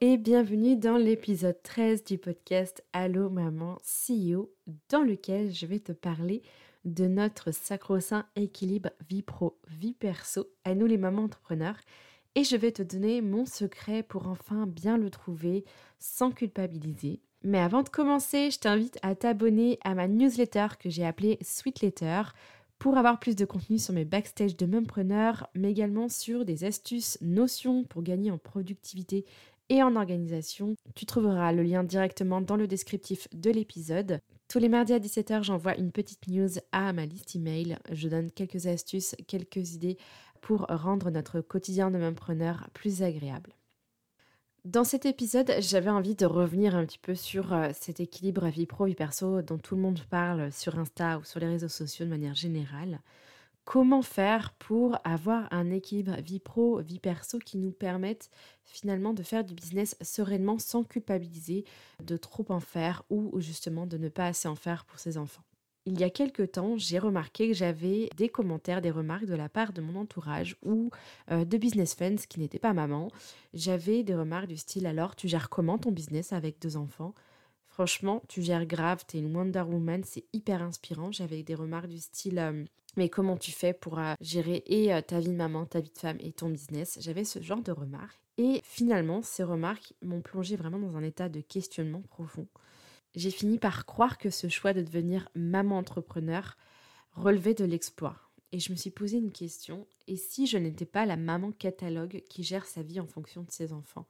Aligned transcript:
et 0.00 0.18
bienvenue 0.18 0.76
dans 0.76 0.96
l'épisode 0.96 1.60
13 1.62 2.04
du 2.04 2.18
podcast 2.18 2.84
Allo 2.92 3.28
Maman 3.28 3.78
CEO 3.82 4.52
dans 4.88 5.02
lequel 5.02 5.52
je 5.52 5.66
vais 5.66 5.80
te 5.80 5.92
parler 5.92 6.42
de 6.84 7.06
notre 7.06 7.50
sacro-saint 7.50 8.26
équilibre 8.36 8.90
vie 9.08 9.22
pro, 9.22 9.58
vie 9.68 9.94
perso 9.94 10.48
à 10.64 10.74
nous 10.74 10.86
les 10.86 10.98
mamans 10.98 11.24
entrepreneurs 11.24 11.78
et 12.36 12.44
je 12.44 12.56
vais 12.56 12.72
te 12.72 12.82
donner 12.82 13.20
mon 13.20 13.46
secret 13.46 14.02
pour 14.02 14.28
enfin 14.28 14.66
bien 14.66 14.96
le 14.96 15.10
trouver 15.10 15.64
sans 15.98 16.30
culpabiliser. 16.30 17.20
Mais 17.42 17.58
avant 17.58 17.82
de 17.82 17.88
commencer, 17.88 18.50
je 18.50 18.60
t'invite 18.60 18.98
à 19.02 19.14
t'abonner 19.14 19.78
à 19.82 19.94
ma 19.94 20.06
newsletter 20.06 20.68
que 20.78 20.90
j'ai 20.90 21.04
appelée 21.04 21.38
Sweet 21.42 21.80
Letter 21.80 22.22
pour 22.78 22.98
avoir 22.98 23.18
plus 23.18 23.34
de 23.34 23.44
contenu 23.44 23.78
sur 23.78 23.94
mes 23.94 24.04
backstage 24.04 24.56
de 24.56 24.66
mompreneur, 24.66 25.48
mais 25.54 25.70
également 25.70 26.08
sur 26.08 26.44
des 26.44 26.64
astuces, 26.64 27.18
notions 27.22 27.84
pour 27.84 28.02
gagner 28.02 28.30
en 28.30 28.38
productivité 28.38 29.24
et 29.68 29.82
en 29.82 29.96
organisation. 29.96 30.76
Tu 30.94 31.06
trouveras 31.06 31.52
le 31.52 31.62
lien 31.62 31.84
directement 31.84 32.40
dans 32.40 32.56
le 32.56 32.66
descriptif 32.66 33.28
de 33.32 33.50
l'épisode. 33.50 34.20
Tous 34.48 34.58
les 34.58 34.68
mardis 34.68 34.92
à 34.92 34.98
17h, 34.98 35.42
j'envoie 35.42 35.76
une 35.76 35.92
petite 35.92 36.28
news 36.28 36.50
à 36.72 36.92
ma 36.92 37.06
liste 37.06 37.34
email. 37.34 37.78
Je 37.90 38.08
donne 38.08 38.30
quelques 38.30 38.66
astuces, 38.66 39.16
quelques 39.26 39.74
idées 39.74 39.96
pour 40.40 40.66
rendre 40.68 41.10
notre 41.10 41.40
quotidien 41.40 41.90
de 41.90 42.10
preneur 42.10 42.68
plus 42.74 43.02
agréable. 43.02 43.54
Dans 44.64 44.84
cet 44.84 45.04
épisode, 45.04 45.52
j'avais 45.58 45.90
envie 45.90 46.14
de 46.14 46.24
revenir 46.24 46.74
un 46.74 46.86
petit 46.86 46.98
peu 46.98 47.14
sur 47.14 47.52
euh, 47.52 47.68
cet 47.74 48.00
équilibre 48.00 48.46
vie 48.48 48.64
pro, 48.64 48.86
vie 48.86 48.94
perso 48.94 49.42
dont 49.42 49.58
tout 49.58 49.76
le 49.76 49.82
monde 49.82 50.00
parle 50.08 50.50
sur 50.52 50.78
Insta 50.78 51.18
ou 51.18 51.24
sur 51.24 51.38
les 51.38 51.48
réseaux 51.48 51.68
sociaux 51.68 52.06
de 52.06 52.10
manière 52.10 52.34
générale. 52.34 53.00
Comment 53.64 54.02
faire 54.02 54.52
pour 54.52 54.98
avoir 55.04 55.50
un 55.50 55.70
équilibre 55.70 56.20
vie 56.20 56.38
pro, 56.38 56.80
vie 56.80 56.98
perso 56.98 57.38
qui 57.38 57.56
nous 57.56 57.72
permette 57.72 58.30
finalement 58.62 59.14
de 59.14 59.22
faire 59.22 59.42
du 59.42 59.54
business 59.54 59.96
sereinement 60.02 60.58
sans 60.58 60.84
culpabiliser 60.84 61.64
de 62.02 62.16
trop 62.18 62.44
en 62.50 62.60
faire 62.60 63.04
ou 63.08 63.40
justement 63.40 63.86
de 63.86 63.96
ne 63.96 64.10
pas 64.10 64.26
assez 64.26 64.48
en 64.48 64.54
faire 64.54 64.84
pour 64.84 64.98
ses 64.98 65.16
enfants. 65.16 65.44
Il 65.86 65.98
y 65.98 66.04
a 66.04 66.10
quelques 66.10 66.52
temps, 66.52 66.76
j'ai 66.76 66.98
remarqué 66.98 67.48
que 67.48 67.54
j'avais 67.54 68.08
des 68.16 68.28
commentaires, 68.28 68.80
des 68.80 68.90
remarques 68.90 69.26
de 69.26 69.34
la 69.34 69.50
part 69.50 69.72
de 69.72 69.82
mon 69.82 70.00
entourage 70.00 70.56
ou 70.62 70.90
euh, 71.30 71.44
de 71.44 71.58
business 71.58 71.94
friends 71.94 72.26
qui 72.28 72.40
n'étaient 72.40 72.58
pas 72.58 72.72
maman. 72.72 73.08
J'avais 73.52 74.02
des 74.02 74.14
remarques 74.14 74.46
du 74.46 74.56
style 74.56 74.86
alors 74.86 75.16
tu 75.16 75.28
gères 75.28 75.50
comment 75.50 75.78
ton 75.78 75.90
business 75.90 76.32
avec 76.32 76.58
deux 76.60 76.76
enfants? 76.76 77.14
Franchement, 77.66 78.22
tu 78.28 78.40
gères 78.40 78.66
grave, 78.66 79.04
t'es 79.06 79.18
une 79.18 79.34
Wonder 79.34 79.62
Woman, 79.62 80.02
c'est 80.04 80.24
hyper 80.32 80.62
inspirant. 80.62 81.12
J'avais 81.12 81.42
des 81.42 81.54
remarques 81.54 81.88
du 81.88 81.98
style 81.98 82.38
euh, 82.38 82.64
mais 82.96 83.08
comment 83.08 83.36
tu 83.36 83.52
fais 83.52 83.72
pour 83.72 83.98
euh, 83.98 84.14
gérer 84.20 84.62
et 84.66 84.90
ta 85.06 85.20
vie 85.20 85.28
de 85.28 85.36
maman, 85.36 85.66
ta 85.66 85.80
vie 85.80 85.90
de 85.90 85.98
femme 85.98 86.18
et 86.20 86.32
ton 86.32 86.48
business? 86.48 86.98
J'avais 87.00 87.24
ce 87.24 87.40
genre 87.40 87.62
de 87.62 87.72
remarques. 87.72 88.20
Et 88.36 88.60
finalement, 88.64 89.22
ces 89.22 89.44
remarques 89.44 89.94
m'ont 90.02 90.20
plongé 90.20 90.56
vraiment 90.56 90.78
dans 90.78 90.96
un 90.96 91.02
état 91.02 91.28
de 91.28 91.40
questionnement 91.40 92.02
profond 92.02 92.48
j'ai 93.14 93.30
fini 93.30 93.58
par 93.58 93.86
croire 93.86 94.18
que 94.18 94.30
ce 94.30 94.48
choix 94.48 94.72
de 94.72 94.82
devenir 94.82 95.28
maman 95.34 95.78
entrepreneur 95.78 96.56
relevait 97.12 97.54
de 97.54 97.64
l'exploit. 97.64 98.16
Et 98.52 98.60
je 98.60 98.70
me 98.70 98.76
suis 98.76 98.90
posé 98.90 99.18
une 99.18 99.32
question, 99.32 99.86
et 100.06 100.16
si 100.16 100.46
je 100.46 100.58
n'étais 100.58 100.84
pas 100.84 101.06
la 101.06 101.16
maman 101.16 101.50
catalogue 101.52 102.22
qui 102.28 102.44
gère 102.44 102.66
sa 102.66 102.82
vie 102.82 103.00
en 103.00 103.06
fonction 103.06 103.42
de 103.42 103.50
ses 103.50 103.72
enfants? 103.72 104.06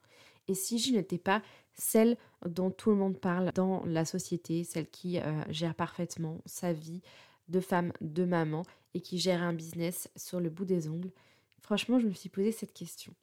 Et 0.47 0.53
si 0.53 0.77
je 0.77 0.91
n'étais 0.91 1.17
pas 1.17 1.41
celle 1.73 2.17
dont 2.45 2.69
tout 2.69 2.91
le 2.91 2.95
monde 2.95 3.19
parle 3.19 3.51
dans 3.55 3.83
la 3.85 4.05
société, 4.05 4.63
celle 4.63 4.87
qui 4.87 5.19
euh, 5.19 5.43
gère 5.49 5.73
parfaitement 5.73 6.41
sa 6.45 6.71
vie 6.73 7.01
de 7.47 7.59
femme, 7.59 7.91
de 8.01 8.25
maman, 8.25 8.63
et 8.93 9.01
qui 9.01 9.17
gère 9.17 9.43
un 9.43 9.53
business 9.53 10.09
sur 10.15 10.39
le 10.39 10.49
bout 10.49 10.65
des 10.65 10.87
ongles 10.87 11.11
Franchement, 11.61 11.99
je 11.99 12.07
me 12.07 12.13
suis 12.13 12.29
posé 12.29 12.51
cette 12.51 12.73
question. 12.73 13.13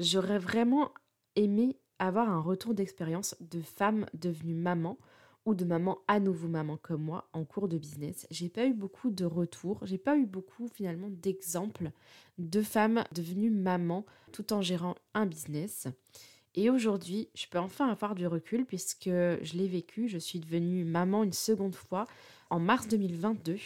J'aurais 0.00 0.38
vraiment 0.38 0.90
aimé 1.36 1.76
avoir 2.00 2.28
un 2.28 2.40
retour 2.40 2.74
d'expérience 2.74 3.36
de 3.40 3.60
femme 3.60 4.06
devenue 4.14 4.54
maman 4.54 4.98
ou 5.46 5.54
de 5.54 5.64
maman 5.64 5.98
à 6.08 6.20
nouveau 6.20 6.48
maman 6.48 6.76
comme 6.76 7.02
moi 7.02 7.28
en 7.32 7.44
cours 7.44 7.68
de 7.68 7.78
business. 7.78 8.26
J'ai 8.30 8.48
pas 8.48 8.66
eu 8.66 8.74
beaucoup 8.74 9.10
de 9.10 9.24
retours, 9.24 9.78
j'ai 9.84 9.98
pas 9.98 10.16
eu 10.16 10.26
beaucoup 10.26 10.68
finalement 10.68 11.08
d'exemples 11.10 11.92
de 12.38 12.62
femmes 12.62 13.04
devenues 13.12 13.50
maman 13.50 14.04
tout 14.32 14.52
en 14.52 14.62
gérant 14.62 14.96
un 15.14 15.26
business. 15.26 15.86
Et 16.56 16.68
aujourd'hui, 16.68 17.28
je 17.34 17.46
peux 17.46 17.58
enfin 17.58 17.88
avoir 17.88 18.14
du 18.14 18.26
recul 18.26 18.66
puisque 18.66 19.04
je 19.08 19.52
l'ai 19.54 19.68
vécu, 19.68 20.08
je 20.08 20.18
suis 20.18 20.40
devenue 20.40 20.84
maman 20.84 21.22
une 21.22 21.32
seconde 21.32 21.76
fois 21.76 22.06
en 22.50 22.58
mars 22.60 22.88
2022. 22.88 23.56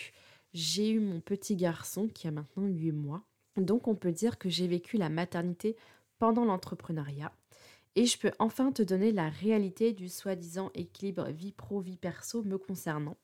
J'ai 0.53 0.91
eu 0.91 1.01
mon 1.01 1.21
petit 1.21 1.57
garçon 1.57 2.09
qui 2.09 2.29
a 2.29 2.31
maintenant 2.31 2.67
8 2.67 2.93
mois. 2.93 3.25
Donc 3.57 3.89
on 3.89 3.95
peut 3.95 4.13
dire 4.13 4.39
que 4.39 4.49
j'ai 4.49 4.69
vécu 4.69 4.97
la 4.97 5.09
maternité 5.09 5.77
pendant 6.19 6.45
l'entrepreneuriat 6.45 7.33
et 7.97 8.07
je 8.07 8.19
peux 8.19 8.33
enfin 8.39 8.73
te 8.73 8.83
donner 8.83 9.13
la 9.13 9.29
réalité 9.29 9.93
du 9.93 10.09
soi-disant 10.09 10.71
équilibre 10.75 11.29
vie 11.29 11.53
pro-vie 11.53 11.97
perso 11.97 12.43
me 12.43 12.59
concernant. 12.59 13.17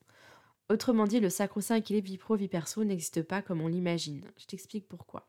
Autrement 0.69 1.05
dit, 1.05 1.19
le 1.19 1.29
sacro-saint 1.29 1.75
équilibre 1.75 2.07
vie 2.07 2.17
pro-vie 2.17 2.47
perso 2.47 2.83
n'existe 2.83 3.23
pas 3.23 3.41
comme 3.41 3.61
on 3.61 3.67
l'imagine. 3.67 4.23
Je 4.37 4.45
t'explique 4.45 4.87
pourquoi. 4.87 5.27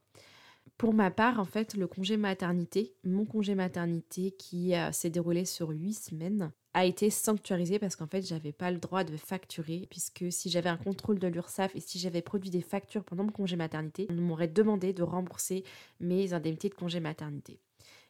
Pour 0.79 0.95
ma 0.95 1.11
part, 1.11 1.41
en 1.41 1.45
fait, 1.45 1.75
le 1.75 1.89
congé 1.89 2.17
maternité, 2.17 2.95
mon 3.03 3.25
congé 3.25 3.57
maternité 3.57 4.31
qui 4.31 4.75
euh, 4.77 4.93
s'est 4.93 5.11
déroulé 5.11 5.45
sur 5.45 5.71
huit 5.71 5.95
semaines, 5.95 6.53
a 6.75 6.85
été 6.85 7.11
sanctuarisé 7.11 7.79
parce 7.79 7.97
qu'en 7.97 8.07
fait, 8.07 8.23
j'avais 8.23 8.53
pas 8.53 8.71
le 8.71 8.79
droit 8.79 9.05
de 9.05 9.17
facturer, 9.17 9.87
puisque 9.91 10.25
si 10.31 10.51
j'avais 10.51 10.71
un 10.71 10.77
contrôle 10.77 11.19
de 11.19 11.29
l'URSSAF 11.29 11.77
et 11.77 11.81
si 11.81 11.99
j'avais 11.99 12.23
produit 12.23 12.51
des 12.51 12.63
factures 12.63 13.05
pendant 13.05 13.25
mon 13.25 13.33
congé 13.33 13.57
maternité, 13.57 14.07
on 14.11 14.15
m'aurait 14.15 14.49
demandé 14.49 14.93
de 14.93 15.03
rembourser 15.03 15.65
mes 16.01 16.33
indemnités 16.33 16.69
de 16.69 16.75
congé 16.75 17.01
maternité. 17.01 17.59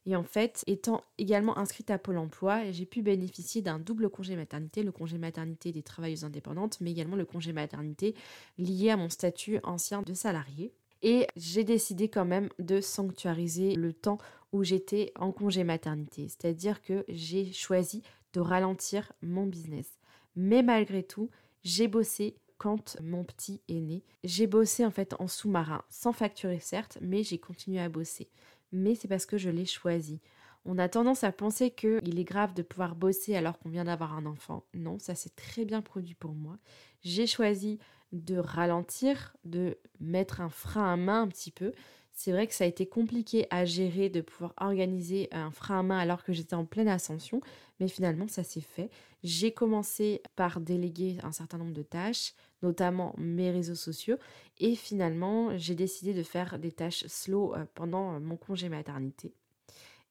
Et 0.04 0.16
en 0.16 0.24
fait, 0.24 0.64
étant 0.66 1.02
également 1.18 1.56
inscrite 1.58 1.90
à 1.90 1.98
Pôle 1.98 2.18
emploi, 2.18 2.70
j'ai 2.72 2.86
pu 2.86 3.02
bénéficier 3.02 3.62
d'un 3.62 3.78
double 3.78 4.10
congé 4.10 4.34
maternité, 4.34 4.82
le 4.82 4.90
congé 4.90 5.16
maternité 5.16 5.70
des 5.70 5.82
travailleuses 5.82 6.24
indépendantes, 6.24 6.80
mais 6.80 6.90
également 6.90 7.16
le 7.16 7.24
congé 7.24 7.52
maternité 7.52 8.14
lié 8.58 8.90
à 8.90 8.96
mon 8.96 9.08
statut 9.08 9.60
ancien 9.62 10.02
de 10.02 10.12
salarié. 10.12 10.72
Et 11.02 11.26
j'ai 11.36 11.64
décidé 11.64 12.08
quand 12.08 12.24
même 12.24 12.48
de 12.58 12.80
sanctuariser 12.80 13.74
le 13.74 13.92
temps 13.92 14.18
où 14.52 14.64
j'étais 14.64 15.12
en 15.16 15.32
congé 15.32 15.64
maternité. 15.64 16.28
C'est-à-dire 16.28 16.82
que 16.82 17.04
j'ai 17.08 17.52
choisi 17.52 18.02
de 18.32 18.41
ralentir 18.41 19.12
mon 19.22 19.47
business. 19.47 19.98
Mais 20.37 20.62
malgré 20.62 21.03
tout, 21.03 21.31
j'ai 21.62 21.88
bossé 21.88 22.37
quand 22.59 22.97
mon 23.03 23.25
petit 23.25 23.60
est 23.69 23.81
né. 23.81 24.04
J'ai 24.25 24.47
bossé 24.47 24.87
en 24.87 24.91
fait 24.91 25.15
en 25.19 25.26
sous-marin, 25.26 25.83
sans 25.91 26.12
facturer 26.12 26.60
certes, 26.60 26.98
mais 27.01 27.22
j'ai 27.22 27.39
continué 27.39 27.80
à 27.80 27.89
bosser 27.89 28.30
mais 28.72 28.95
c'est 28.95 29.09
parce 29.09 29.27
que 29.27 29.39
je 29.39 29.51
l'ai 29.51 29.66
choisi. 29.66 30.21
On 30.65 30.78
a 30.78 30.89
tendance 30.89 31.24
à 31.24 31.33
penser 31.33 31.71
qu'il 31.71 32.18
est 32.18 32.24
grave 32.24 32.54
de 32.54 32.62
pouvoir 32.62 32.95
bosser 32.95 33.36
alors 33.36 33.59
qu'on 33.59 33.68
vient 33.68 33.84
d'avoir 33.84 34.15
un 34.15 34.27
enfant. 34.27 34.65
Non, 34.74 34.98
ça 34.98 35.15
s'est 35.15 35.34
très 35.36 35.65
bien 35.65 35.83
produit 35.83 36.15
pour 36.15 36.33
moi. 36.33 36.59
J'ai 37.03 37.27
choisi 37.27 37.78
de 38.12 38.36
ralentir, 38.36 39.36
de 39.45 39.78
mettre 40.01 40.41
un 40.41 40.48
frein 40.48 40.92
à 40.92 40.97
main 40.97 41.22
un 41.22 41.28
petit 41.28 41.51
peu. 41.51 41.72
C'est 42.12 42.30
vrai 42.32 42.47
que 42.47 42.54
ça 42.54 42.64
a 42.64 42.66
été 42.66 42.86
compliqué 42.86 43.47
à 43.50 43.64
gérer 43.64 44.09
de 44.10 44.20
pouvoir 44.20 44.53
organiser 44.60 45.28
un 45.32 45.50
frein 45.50 45.80
à 45.80 45.82
main 45.82 45.98
alors 45.98 46.24
que 46.24 46.32
j'étais 46.32 46.54
en 46.54 46.66
pleine 46.66 46.88
ascension, 46.88 47.41
mais 47.80 47.88
finalement 47.88 48.28
ça 48.28 48.44
s'est 48.44 48.60
fait. 48.60 48.91
J'ai 49.22 49.53
commencé 49.53 50.22
par 50.36 50.60
déléguer 50.60 51.18
un 51.22 51.32
certain 51.32 51.59
nombre 51.59 51.72
de 51.72 51.82
tâches, 51.82 52.34
notamment 52.62 53.14
mes 53.18 53.50
réseaux 53.50 53.74
sociaux, 53.74 54.18
et 54.59 54.74
finalement 54.76 55.56
j'ai 55.56 55.74
décidé 55.74 56.12
de 56.14 56.22
faire 56.22 56.59
des 56.59 56.72
tâches 56.72 57.06
slow 57.06 57.54
euh, 57.54 57.64
pendant 57.74 58.15
euh, 58.15 58.20
mon 58.20 58.36
congé 58.36 58.68
maternité. 58.68 59.34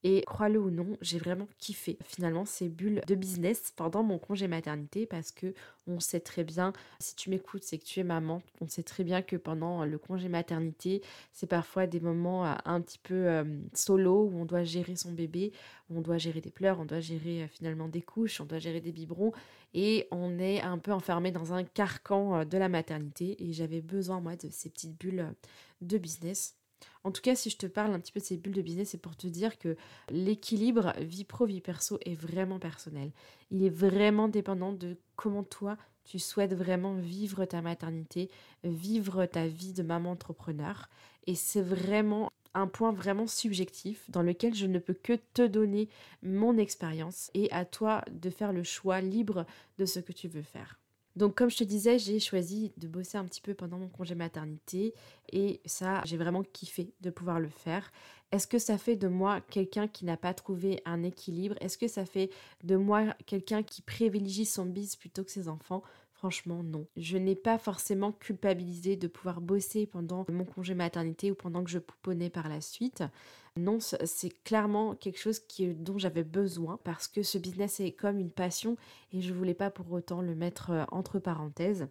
Et 0.03 0.23
crois-le 0.25 0.59
ou 0.59 0.71
non, 0.71 0.97
j'ai 1.01 1.19
vraiment 1.19 1.47
kiffé. 1.59 1.97
Finalement 2.03 2.45
ces 2.45 2.69
bulles 2.69 3.01
de 3.07 3.15
business 3.15 3.71
pendant 3.75 4.01
mon 4.01 4.17
congé 4.17 4.47
maternité 4.47 5.05
parce 5.05 5.31
que 5.31 5.53
on 5.87 5.99
sait 5.99 6.19
très 6.19 6.43
bien, 6.43 6.73
si 6.99 7.15
tu 7.15 7.29
m'écoutes, 7.29 7.63
c'est 7.63 7.77
que 7.77 7.85
tu 7.85 7.99
es 7.99 8.03
maman, 8.03 8.41
on 8.61 8.67
sait 8.67 8.83
très 8.83 9.03
bien 9.03 9.21
que 9.21 9.35
pendant 9.35 9.83
le 9.85 9.97
congé 9.97 10.29
maternité, 10.29 11.01
c'est 11.33 11.47
parfois 11.47 11.87
des 11.87 11.99
moments 11.99 12.45
euh, 12.45 12.53
un 12.65 12.81
petit 12.81 12.99
peu 12.99 13.27
euh, 13.27 13.43
solo 13.73 14.25
où 14.25 14.39
on 14.39 14.45
doit 14.45 14.63
gérer 14.63 14.95
son 14.95 15.11
bébé, 15.11 15.51
on 15.89 16.01
doit 16.01 16.17
gérer 16.17 16.41
des 16.41 16.51
pleurs, 16.51 16.79
on 16.79 16.85
doit 16.85 16.99
gérer 16.99 17.43
euh, 17.43 17.47
finalement 17.47 17.87
des 17.87 18.01
couches, 18.01 18.41
on 18.41 18.45
doit 18.45 18.59
gérer 18.59 18.81
des 18.81 18.91
biberons 18.91 19.33
et 19.73 20.07
on 20.11 20.39
est 20.39 20.61
un 20.61 20.77
peu 20.77 20.91
enfermé 20.91 21.31
dans 21.31 21.53
un 21.53 21.63
carcan 21.63 22.45
de 22.45 22.57
la 22.57 22.69
maternité 22.69 23.43
et 23.43 23.53
j'avais 23.53 23.81
besoin 23.81 24.19
moi 24.19 24.35
de 24.35 24.49
ces 24.49 24.69
petites 24.69 24.97
bulles 24.99 25.33
de 25.81 25.97
business 25.97 26.55
en 27.03 27.11
tout 27.11 27.21
cas, 27.21 27.35
si 27.35 27.49
je 27.49 27.57
te 27.57 27.65
parle 27.65 27.93
un 27.93 27.99
petit 27.99 28.11
peu 28.11 28.19
de 28.19 28.25
ces 28.25 28.37
bulles 28.37 28.53
de 28.53 28.61
business, 28.61 28.89
c'est 28.89 28.97
pour 28.97 29.15
te 29.15 29.27
dire 29.27 29.57
que 29.57 29.75
l'équilibre 30.09 30.93
vie 30.99 31.23
pro, 31.23 31.45
vie 31.45 31.61
perso 31.61 31.97
est 32.05 32.15
vraiment 32.15 32.59
personnel. 32.59 33.11
Il 33.49 33.63
est 33.63 33.69
vraiment 33.69 34.27
dépendant 34.27 34.71
de 34.73 34.97
comment 35.15 35.43
toi, 35.43 35.77
tu 36.03 36.19
souhaites 36.19 36.53
vraiment 36.53 36.95
vivre 36.95 37.45
ta 37.45 37.61
maternité, 37.61 38.29
vivre 38.63 39.25
ta 39.25 39.47
vie 39.47 39.73
de 39.73 39.83
maman 39.83 40.11
entrepreneur. 40.11 40.89
Et 41.27 41.35
c'est 41.35 41.61
vraiment 41.61 42.31
un 42.53 42.67
point 42.67 42.91
vraiment 42.91 43.27
subjectif 43.27 44.09
dans 44.09 44.21
lequel 44.21 44.53
je 44.53 44.65
ne 44.65 44.79
peux 44.79 44.93
que 44.93 45.13
te 45.33 45.45
donner 45.45 45.89
mon 46.21 46.57
expérience 46.57 47.31
et 47.33 47.49
à 47.51 47.65
toi 47.65 48.03
de 48.11 48.29
faire 48.29 48.51
le 48.51 48.63
choix 48.63 49.01
libre 49.01 49.45
de 49.77 49.85
ce 49.85 49.99
que 49.99 50.11
tu 50.11 50.27
veux 50.27 50.41
faire. 50.41 50.80
Donc 51.15 51.35
comme 51.35 51.49
je 51.49 51.57
te 51.57 51.63
disais, 51.63 51.99
j'ai 51.99 52.19
choisi 52.19 52.71
de 52.77 52.87
bosser 52.87 53.17
un 53.17 53.25
petit 53.25 53.41
peu 53.41 53.53
pendant 53.53 53.77
mon 53.77 53.89
congé 53.89 54.15
maternité 54.15 54.93
et 55.31 55.61
ça, 55.65 56.01
j'ai 56.05 56.17
vraiment 56.17 56.43
kiffé 56.43 56.93
de 57.01 57.09
pouvoir 57.09 57.39
le 57.39 57.49
faire. 57.49 57.91
Est-ce 58.31 58.47
que 58.47 58.59
ça 58.59 58.77
fait 58.77 58.95
de 58.95 59.09
moi 59.09 59.41
quelqu'un 59.41 59.87
qui 59.89 60.05
n'a 60.05 60.15
pas 60.15 60.33
trouvé 60.33 60.81
un 60.85 61.03
équilibre? 61.03 61.55
Est-ce 61.59 61.77
que 61.77 61.89
ça 61.89 62.05
fait 62.05 62.29
de 62.63 62.77
moi 62.77 63.13
quelqu'un 63.25 63.61
qui 63.61 63.81
privilégie 63.81 64.45
son 64.45 64.65
bis 64.65 64.95
plutôt 64.95 65.23
que 65.23 65.31
ses 65.31 65.49
enfants? 65.49 65.83
Franchement, 66.21 66.61
non. 66.61 66.85
Je 66.97 67.17
n'ai 67.17 67.33
pas 67.33 67.57
forcément 67.57 68.11
culpabilisé 68.11 68.95
de 68.95 69.07
pouvoir 69.07 69.41
bosser 69.41 69.87
pendant 69.87 70.23
mon 70.29 70.45
congé 70.45 70.75
maternité 70.75 71.31
ou 71.31 71.35
pendant 71.35 71.63
que 71.63 71.71
je 71.71 71.79
pouponnais 71.79 72.29
par 72.29 72.47
la 72.47 72.61
suite. 72.61 73.03
Non, 73.57 73.79
c'est 73.79 74.43
clairement 74.43 74.93
quelque 74.93 75.17
chose 75.17 75.41
dont 75.77 75.97
j'avais 75.97 76.23
besoin 76.23 76.79
parce 76.83 77.07
que 77.07 77.23
ce 77.23 77.39
business 77.39 77.79
est 77.79 77.93
comme 77.93 78.19
une 78.19 78.29
passion 78.29 78.77
et 79.11 79.19
je 79.19 79.33
voulais 79.33 79.55
pas 79.55 79.71
pour 79.71 79.91
autant 79.91 80.21
le 80.21 80.35
mettre 80.35 80.69
euh, 80.69 80.85
entre 80.91 81.17
parenthèses. 81.17 81.87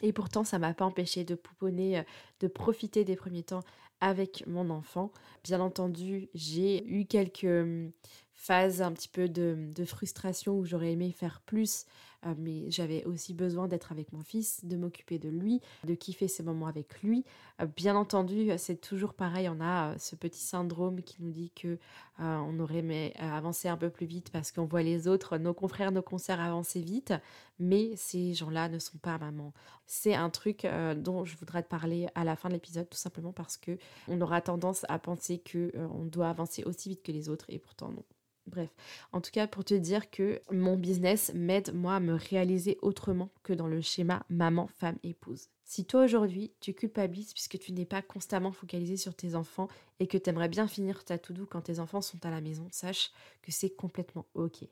Et 0.00 0.14
pourtant, 0.14 0.44
ça 0.44 0.58
m'a 0.58 0.72
pas 0.72 0.86
empêché 0.86 1.24
de 1.24 1.34
pouponner, 1.34 1.98
euh, 1.98 2.02
de 2.40 2.48
profiter 2.48 3.04
des 3.04 3.16
premiers 3.16 3.42
temps 3.42 3.64
avec 4.00 4.46
mon 4.46 4.70
enfant. 4.70 5.12
Bien 5.44 5.60
entendu, 5.60 6.30
j'ai 6.32 6.86
eu 6.86 7.04
quelques 7.04 7.44
hum, 7.44 7.92
phase 8.34 8.82
un 8.82 8.92
petit 8.92 9.08
peu 9.08 9.28
de, 9.28 9.72
frustration 9.86 10.58
où 10.58 10.64
j'aurais 10.64 10.92
aimé 10.92 11.12
faire 11.12 11.40
plus, 11.46 11.86
euh, 12.24 12.34
mais 12.38 12.70
j'avais 12.70 13.04
aussi 13.04 13.34
besoin 13.34 13.68
d'être 13.68 13.92
avec 13.92 14.12
mon 14.12 14.22
fils, 14.22 14.64
de 14.64 14.76
m'occuper 14.76 15.18
de 15.18 15.28
lui, 15.28 15.60
de 15.84 15.94
kiffer 15.94 16.28
ces 16.28 16.42
moments 16.42 16.66
avec 16.66 17.02
lui. 17.02 17.24
Euh, 17.60 17.66
bien 17.66 17.96
entendu, 17.96 18.50
c'est 18.58 18.80
toujours 18.80 19.14
pareil, 19.14 19.48
on 19.48 19.60
a 19.60 19.92
euh, 19.92 19.94
ce 19.98 20.16
petit 20.16 20.40
syndrome 20.40 21.02
qui 21.02 21.22
nous 21.22 21.30
dit 21.30 21.50
que 21.54 21.78
on 22.20 22.60
aurait 22.60 22.76
aimé 22.76 23.12
avancer 23.18 23.66
un 23.66 23.76
peu 23.76 23.90
plus 23.90 24.06
vite 24.06 24.30
parce 24.30 24.52
qu'on 24.52 24.66
voit 24.66 24.84
les 24.84 25.08
autres, 25.08 25.36
nos 25.36 25.52
confrères, 25.52 25.90
nos 25.90 26.00
concerts 26.00 26.38
avancer 26.40 26.80
vite, 26.80 27.12
mais 27.58 27.96
ces 27.96 28.34
gens-là 28.34 28.68
ne 28.68 28.78
sont 28.78 28.98
pas 28.98 29.18
maman. 29.18 29.52
C'est 29.86 30.14
un 30.14 30.30
truc 30.30 30.64
dont 30.96 31.24
je 31.24 31.36
voudrais 31.36 31.64
te 31.64 31.68
parler 31.68 32.06
à 32.14 32.22
la 32.22 32.36
fin 32.36 32.50
de 32.50 32.54
l'épisode, 32.54 32.88
tout 32.88 32.96
simplement 32.96 33.32
parce 33.32 33.56
que 33.56 33.78
on 34.06 34.20
aura 34.20 34.40
tendance 34.40 34.86
à 34.88 35.00
penser 35.00 35.38
que 35.38 35.72
on 35.76 36.04
doit 36.04 36.28
avancer 36.28 36.62
aussi 36.62 36.90
vite 36.90 37.02
que 37.02 37.10
les 37.10 37.28
autres, 37.28 37.46
et 37.48 37.58
pourtant 37.58 37.88
non. 37.88 38.04
Bref, 38.46 38.68
en 39.12 39.22
tout 39.22 39.30
cas 39.30 39.46
pour 39.46 39.64
te 39.64 39.72
dire 39.72 40.10
que 40.10 40.40
mon 40.50 40.76
business 40.76 41.32
m'aide 41.34 41.74
moi 41.74 41.96
à 41.96 42.00
me 42.00 42.14
réaliser 42.14 42.78
autrement 42.82 43.30
que 43.42 43.54
dans 43.54 43.66
le 43.66 43.80
schéma 43.80 44.26
maman, 44.28 44.66
femme, 44.66 44.98
épouse. 45.02 45.48
Si 45.64 45.86
toi 45.86 46.04
aujourd'hui 46.04 46.52
tu 46.60 46.74
culpabilises 46.74 47.32
puisque 47.32 47.58
tu 47.58 47.72
n'es 47.72 47.86
pas 47.86 48.02
constamment 48.02 48.52
focalisé 48.52 48.98
sur 48.98 49.14
tes 49.14 49.34
enfants 49.34 49.68
et 49.98 50.06
que 50.06 50.18
tu 50.18 50.28
aimerais 50.28 50.50
bien 50.50 50.68
finir 50.68 51.04
ta 51.04 51.16
to-do 51.16 51.46
quand 51.46 51.62
tes 51.62 51.80
enfants 51.80 52.02
sont 52.02 52.24
à 52.26 52.30
la 52.30 52.42
maison, 52.42 52.68
sache 52.70 53.12
que 53.40 53.50
c'est 53.50 53.70
complètement 53.70 54.26
ok. 54.34 54.64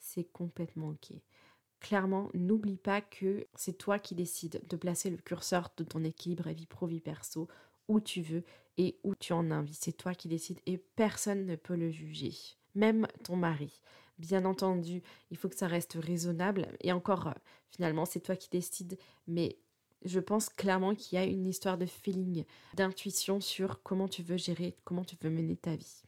C'est 0.00 0.24
complètement 0.24 0.88
ok. 0.88 1.16
Clairement, 1.78 2.28
n'oublie 2.34 2.76
pas 2.76 3.00
que 3.00 3.46
c'est 3.54 3.78
toi 3.78 4.00
qui 4.00 4.16
décides 4.16 4.62
de 4.68 4.76
placer 4.76 5.10
le 5.10 5.16
curseur 5.16 5.70
de 5.76 5.84
ton 5.84 6.02
équilibre 6.02 6.50
vie 6.50 6.66
pro, 6.66 6.86
vie 6.86 7.00
perso 7.00 7.46
où 7.86 8.00
tu 8.00 8.20
veux 8.20 8.42
et 8.78 8.98
où 9.04 9.14
tu 9.14 9.32
en 9.32 9.50
as 9.52 9.58
envie. 9.58 9.74
C'est 9.74 9.92
toi 9.92 10.14
qui 10.14 10.26
décides 10.26 10.60
et 10.66 10.78
personne 10.78 11.46
ne 11.46 11.54
peut 11.54 11.76
le 11.76 11.90
juger 11.90 12.32
même 12.74 13.06
ton 13.24 13.36
mari. 13.36 13.80
Bien 14.18 14.44
entendu, 14.44 15.02
il 15.30 15.36
faut 15.36 15.48
que 15.48 15.56
ça 15.56 15.66
reste 15.66 15.96
raisonnable. 16.00 16.68
Et 16.80 16.92
encore, 16.92 17.28
euh, 17.28 17.32
finalement, 17.70 18.04
c'est 18.04 18.20
toi 18.20 18.36
qui 18.36 18.48
décides. 18.50 18.98
Mais 19.26 19.58
je 20.04 20.20
pense 20.20 20.48
clairement 20.48 20.94
qu'il 20.94 21.18
y 21.18 21.22
a 21.22 21.24
une 21.24 21.46
histoire 21.46 21.78
de 21.78 21.86
feeling, 21.86 22.44
d'intuition 22.74 23.40
sur 23.40 23.82
comment 23.82 24.08
tu 24.08 24.22
veux 24.22 24.36
gérer, 24.36 24.76
comment 24.84 25.04
tu 25.04 25.16
veux 25.20 25.30
mener 25.30 25.56
ta 25.56 25.76
vie 25.76 26.02